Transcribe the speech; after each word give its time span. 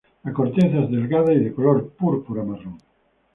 La 0.23 0.33
corteza 0.33 0.79
es 0.79 0.89
delgada 0.89 1.31
y 1.31 1.43
de 1.43 1.53
color 1.53 1.91
púrpura-marrón. 1.91 2.79